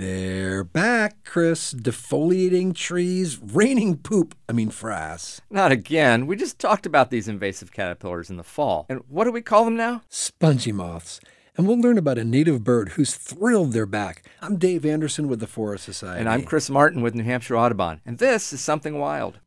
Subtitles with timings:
[0.00, 1.74] They're back, Chris.
[1.74, 4.34] Defoliating trees, raining poop.
[4.48, 5.40] I mean, frass.
[5.50, 6.26] Not again.
[6.26, 8.86] We just talked about these invasive caterpillars in the fall.
[8.88, 10.00] And what do we call them now?
[10.08, 11.20] Spongy moths.
[11.54, 14.24] And we'll learn about a native bird who's thrilled they're back.
[14.40, 16.20] I'm Dave Anderson with the Forest Society.
[16.20, 18.00] And I'm Chris Martin with New Hampshire Audubon.
[18.06, 19.38] And this is Something Wild.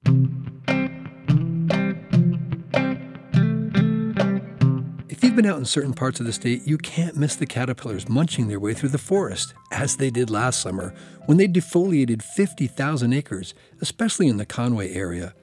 [5.33, 8.49] You've been out in certain parts of the state, you can't miss the caterpillars munching
[8.49, 10.93] their way through the forest, as they did last summer
[11.25, 15.33] when they defoliated 50,000 acres, especially in the Conway area.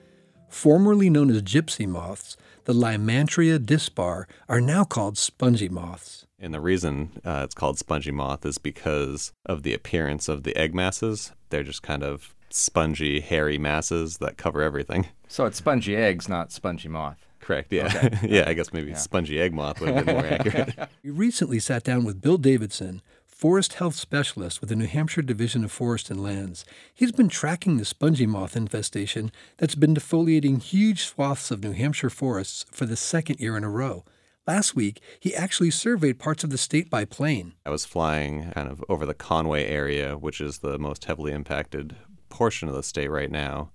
[0.48, 2.36] Formerly known as gypsy moths,
[2.66, 6.24] the Lymantria dispar are now called spongy moths.
[6.38, 10.54] And the reason uh, it's called spongy moth is because of the appearance of the
[10.54, 11.32] egg masses.
[11.48, 15.08] They're just kind of spongy, hairy masses that cover everything.
[15.26, 17.26] So it's spongy eggs, not spongy moth.
[17.40, 17.72] Correct.
[17.72, 17.86] Yeah.
[17.86, 18.18] Okay.
[18.28, 18.44] yeah.
[18.46, 18.96] I guess maybe yeah.
[18.96, 20.74] spongy egg moth would have been more accurate.
[21.02, 25.64] We recently sat down with Bill Davidson, forest health specialist with the New Hampshire Division
[25.64, 26.64] of Forest and Lands.
[26.94, 32.10] He's been tracking the spongy moth infestation that's been defoliating huge swaths of New Hampshire
[32.10, 34.04] forests for the second year in a row.
[34.46, 37.54] Last week, he actually surveyed parts of the state by plane.
[37.64, 41.96] I was flying kind of over the Conway area, which is the most heavily impacted
[42.28, 43.70] portion of the state right now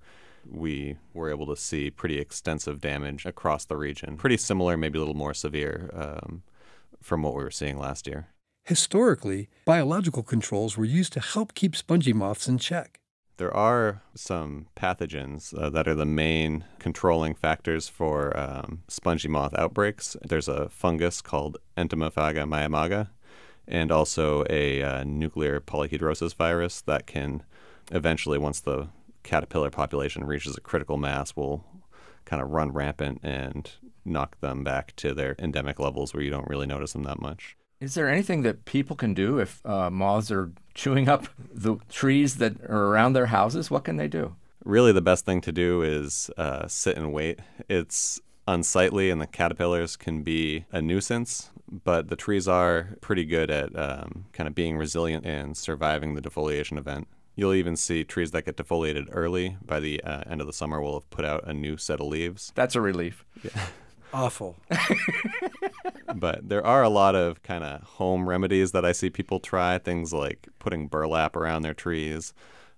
[0.50, 4.18] we were able to see pretty extensive damage across the region.
[4.18, 6.44] Pretty similar, maybe a little more severe um,
[7.02, 8.28] from what we were seeing last year.
[8.64, 13.00] Historically, biological controls were used to help keep spongy moths in check.
[13.38, 19.54] There are some pathogens uh, that are the main controlling factors for um, spongy moth
[19.58, 20.16] outbreaks.
[20.23, 23.10] There's a fungus called Entomophaga maimaiga,
[23.68, 27.44] and also a uh, nuclear polyhedrosis virus that can
[27.92, 28.88] eventually, once the
[29.26, 31.66] caterpillar population reaches a critical mass will
[32.23, 33.72] kind of run rampant and
[34.06, 37.58] knock them back to their endemic levels where you don't really notice them that much.
[37.82, 42.38] Is there anything that people can do if uh, moths are chewing up the trees
[42.38, 43.70] that are around their houses?
[43.70, 44.36] What can they do?
[44.64, 47.39] Really, the best thing to do is uh, sit and wait.
[47.70, 51.52] It's unsightly, and the caterpillars can be a nuisance,
[51.83, 56.22] but the trees are pretty good at um, kind of being resilient and surviving the
[56.22, 57.08] defoliation event.
[57.36, 60.82] You'll even see trees that get defoliated early by the uh, end of the summer
[60.82, 62.52] will have put out a new set of leaves.
[62.56, 63.26] That's a relief.
[63.44, 63.68] Yeah.
[64.14, 64.56] Awful.
[66.16, 69.78] but there are a lot of kind of home remedies that I see people try.
[69.78, 72.34] Things like putting burlap around their trees.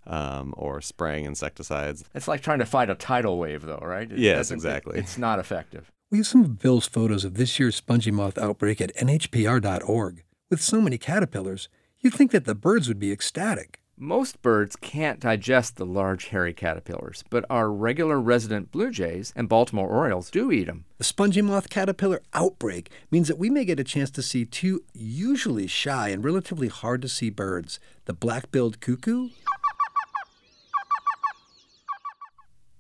[0.06, 2.06] Um, or spraying insecticides.
[2.16, 4.10] It's like trying to fight a tidal wave, though, right?
[4.10, 4.98] It yes, exactly.
[4.98, 5.92] It, it's not effective.
[6.10, 10.24] We have some of Bill's photos of this year's spongy moth outbreak at nhpr.org.
[10.50, 11.68] With so many caterpillars,
[12.00, 13.82] you'd think that the birds would be ecstatic.
[14.00, 19.50] Most birds can't digest the large hairy caterpillars, but our regular resident blue jays and
[19.50, 20.86] Baltimore orioles do eat them.
[21.00, 24.84] The spongy moth caterpillar outbreak means that we may get a chance to see two
[24.94, 29.30] usually shy and relatively hard to see birds the black billed cuckoo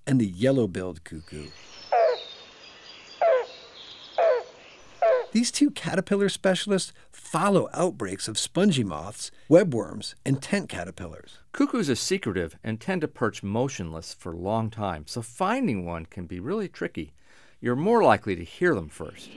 [0.05, 1.47] and the yellow billed cuckoo.
[5.38, 11.38] These two caterpillar specialists follow outbreaks of spongy moths, webworms, and tent caterpillars.
[11.52, 16.08] Cuckoos are secretive and tend to perch motionless for a long time, so finding one
[16.08, 17.14] can be really tricky.
[17.62, 19.30] You're more likely to hear them first.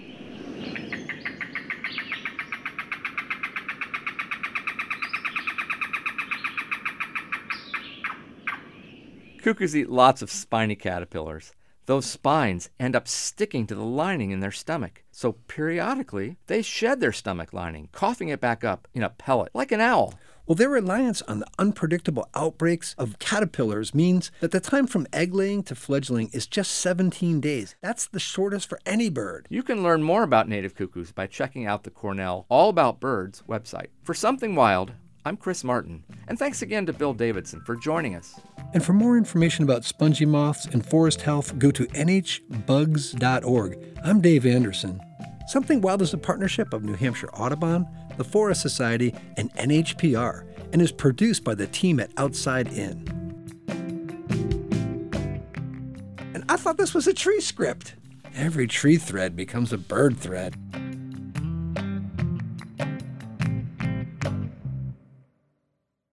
[9.43, 11.53] Cuckoos eat lots of spiny caterpillars
[11.87, 15.03] those spines end up sticking to the lining in their stomach.
[15.11, 19.73] So periodically, they shed their stomach lining, coughing it back up in a pellet, like
[19.73, 20.15] an owl.
[20.47, 25.33] Well, their reliance on the unpredictable outbreaks of caterpillars means that the time from egg
[25.33, 27.77] laying to fledgling is just 17 days.
[27.81, 29.47] That's the shortest for any bird.
[29.49, 33.45] You can learn more about native cuckoos by checking out the Cornell All About Birds
[33.49, 33.91] website.
[34.03, 34.93] For Something Wild,
[35.25, 38.41] I'm Chris Martin, and thanks again to Bill Davidson for joining us.
[38.73, 43.79] And for more information about spongy moths and forest health, go to nhbugs.org.
[44.05, 45.01] I'm Dave Anderson.
[45.49, 47.85] Something Wild is a partnership of New Hampshire Audubon,
[48.17, 53.05] the Forest Society, and NHPR, and is produced by the team at Outside In.
[56.33, 57.97] And I thought this was a tree script.
[58.37, 60.55] Every tree thread becomes a bird thread.